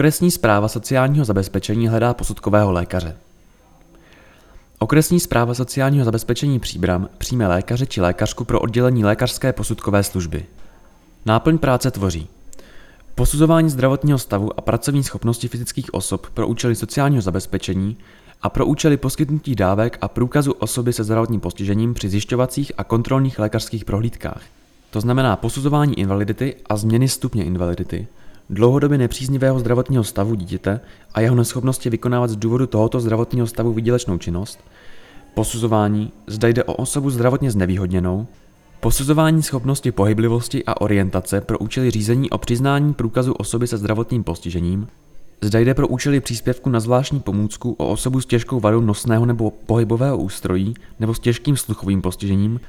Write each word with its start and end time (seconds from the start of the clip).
Okresní 0.00 0.30
zpráva 0.30 0.68
sociálního 0.68 1.24
zabezpečení 1.24 1.88
hledá 1.88 2.14
posudkového 2.14 2.72
lékaře. 2.72 3.16
Okresní 4.78 5.20
zpráva 5.20 5.54
sociálního 5.54 6.04
zabezpečení 6.04 6.58
Příbram 6.58 7.08
přijme 7.18 7.46
lékaře 7.46 7.86
či 7.86 8.00
lékařku 8.00 8.44
pro 8.44 8.60
oddělení 8.60 9.04
lékařské 9.04 9.52
posudkové 9.52 10.02
služby. 10.02 10.46
Náplň 11.26 11.58
práce 11.58 11.90
tvoří 11.90 12.28
posuzování 13.14 13.70
zdravotního 13.70 14.18
stavu 14.18 14.58
a 14.58 14.60
pracovní 14.62 15.04
schopnosti 15.04 15.48
fyzických 15.48 15.94
osob 15.94 16.26
pro 16.34 16.48
účely 16.48 16.74
sociálního 16.74 17.22
zabezpečení 17.22 17.96
a 18.42 18.48
pro 18.48 18.66
účely 18.66 18.96
poskytnutí 18.96 19.54
dávek 19.54 19.98
a 20.00 20.08
průkazu 20.08 20.52
osoby 20.52 20.92
se 20.92 21.04
zdravotním 21.04 21.40
postižením 21.40 21.94
při 21.94 22.08
zjišťovacích 22.08 22.72
a 22.78 22.84
kontrolních 22.84 23.38
lékařských 23.38 23.84
prohlídkách. 23.84 24.42
To 24.90 25.00
znamená 25.00 25.36
posuzování 25.36 25.98
invalidity 25.98 26.56
a 26.68 26.76
změny 26.76 27.08
stupně 27.08 27.44
invalidity, 27.44 28.06
dlouhodobě 28.50 28.98
nepříznivého 28.98 29.58
zdravotního 29.58 30.04
stavu 30.04 30.34
dítěte 30.34 30.80
a 31.14 31.20
jeho 31.20 31.36
neschopnosti 31.36 31.90
vykonávat 31.90 32.30
z 32.30 32.36
důvodu 32.36 32.66
tohoto 32.66 33.00
zdravotního 33.00 33.46
stavu 33.46 33.72
výdělečnou 33.72 34.18
činnost, 34.18 34.58
posuzování, 35.34 36.12
zda 36.26 36.48
jde 36.48 36.64
o 36.64 36.72
osobu 36.72 37.10
zdravotně 37.10 37.50
znevýhodněnou, 37.50 38.26
posuzování 38.80 39.42
schopnosti 39.42 39.92
pohyblivosti 39.92 40.64
a 40.64 40.80
orientace 40.80 41.40
pro 41.40 41.58
účely 41.58 41.90
řízení 41.90 42.30
o 42.30 42.38
přiznání 42.38 42.94
průkazu 42.94 43.32
osoby 43.32 43.66
se 43.66 43.76
zdravotním 43.76 44.24
postižením, 44.24 44.86
zda 45.40 45.58
jde 45.58 45.74
pro 45.74 45.88
účely 45.88 46.20
příspěvku 46.20 46.70
na 46.70 46.80
zvláštní 46.80 47.20
pomůcku 47.20 47.74
o 47.78 47.88
osobu 47.88 48.20
s 48.20 48.26
těžkou 48.26 48.60
vadou 48.60 48.80
nosného 48.80 49.26
nebo 49.26 49.50
pohybového 49.50 50.18
ústrojí 50.18 50.74
nebo 51.00 51.14
s 51.14 51.18
těžkým 51.18 51.56
sluchovým 51.56 52.02
postižením, 52.02 52.60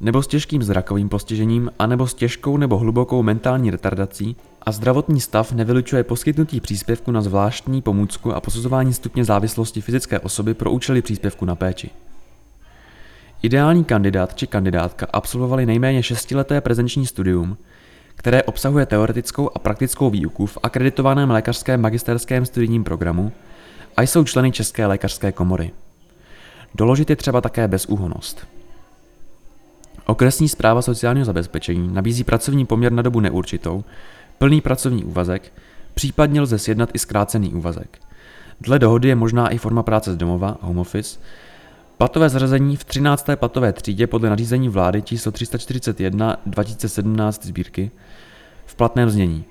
nebo 0.00 0.22
s 0.22 0.26
těžkým 0.26 0.62
zrakovým 0.62 1.08
postižením, 1.08 1.70
anebo 1.78 2.06
s 2.06 2.14
těžkou 2.14 2.56
nebo 2.56 2.78
hlubokou 2.78 3.22
mentální 3.22 3.70
retardací 3.70 4.36
a 4.62 4.72
zdravotní 4.72 5.20
stav 5.20 5.52
nevylučuje 5.52 6.04
poskytnutí 6.04 6.60
příspěvku 6.60 7.10
na 7.10 7.22
zvláštní 7.22 7.82
pomůcku 7.82 8.34
a 8.34 8.40
posuzování 8.40 8.92
stupně 8.92 9.24
závislosti 9.24 9.80
fyzické 9.80 10.18
osoby 10.18 10.54
pro 10.54 10.70
účely 10.70 11.02
příspěvku 11.02 11.44
na 11.44 11.54
péči. 11.54 11.90
Ideální 13.42 13.84
kandidát 13.84 14.34
či 14.34 14.46
kandidátka 14.46 15.06
absolvovali 15.12 15.66
nejméně 15.66 16.02
šestileté 16.02 16.60
prezenční 16.60 17.06
studium, 17.06 17.56
které 18.14 18.42
obsahuje 18.42 18.86
teoretickou 18.86 19.50
a 19.54 19.58
praktickou 19.58 20.10
výuku 20.10 20.46
v 20.46 20.58
akreditovaném 20.62 21.30
lékařském 21.30 21.80
magisterském 21.80 22.46
studijním 22.46 22.84
programu 22.84 23.32
a 23.96 24.02
jsou 24.02 24.24
členy 24.24 24.52
České 24.52 24.86
lékařské 24.86 25.32
komory. 25.32 25.70
Doložit 26.74 27.10
je 27.10 27.16
třeba 27.16 27.40
také 27.40 27.68
bezúhonost. 27.68 28.53
Okresní 30.06 30.48
zpráva 30.48 30.82
sociálního 30.82 31.24
zabezpečení 31.24 31.94
nabízí 31.94 32.24
pracovní 32.24 32.66
poměr 32.66 32.92
na 32.92 33.02
dobu 33.02 33.20
neurčitou, 33.20 33.84
plný 34.38 34.60
pracovní 34.60 35.04
úvazek, 35.04 35.52
případně 35.94 36.40
lze 36.40 36.58
sjednat 36.58 36.90
i 36.92 36.98
zkrácený 36.98 37.54
úvazek. 37.54 37.98
Dle 38.60 38.78
dohody 38.78 39.08
je 39.08 39.14
možná 39.14 39.48
i 39.48 39.58
forma 39.58 39.82
práce 39.82 40.12
z 40.12 40.16
domova, 40.16 40.58
home 40.60 40.78
office, 40.78 41.18
Platové 41.98 42.28
zařazení 42.28 42.76
v 42.76 42.84
13. 42.84 43.26
platové 43.34 43.72
třídě 43.72 44.06
podle 44.06 44.30
nařízení 44.30 44.68
vlády 44.68 45.02
číslo 45.02 45.32
341 45.32 46.36
2017 46.46 47.46
sbírky 47.46 47.90
v 48.66 48.74
platném 48.74 49.10
znění. 49.10 49.44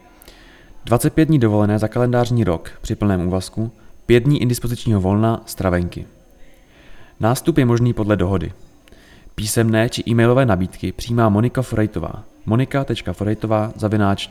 25 0.85 1.25
dní 1.25 1.39
dovolené 1.39 1.79
za 1.79 1.87
kalendářní 1.87 2.43
rok 2.43 2.71
při 2.81 2.95
plném 2.95 3.27
úvazku, 3.27 3.71
5 4.05 4.23
dní 4.23 4.41
indispozičního 4.41 5.01
volna, 5.01 5.41
stravenky. 5.45 6.05
Nástup 7.19 7.57
je 7.57 7.65
možný 7.65 7.93
podle 7.93 8.15
dohody. 8.15 8.51
Písemné 9.35 9.89
či 9.89 10.03
e-mailové 10.09 10.45
nabídky 10.45 10.91
přijímá 10.91 11.29
Monika 11.29 11.61
Forejtová. 11.61 12.23
monika.forejtová 12.45 13.71
zavináč 13.75 14.27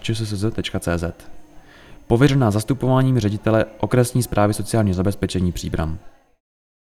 Pověřená 2.06 2.50
zastupováním 2.50 3.18
ředitele 3.18 3.64
okresní 3.80 4.22
zprávy 4.22 4.54
sociálního 4.54 4.94
zabezpečení 4.94 5.52
Příbram. 5.52 5.98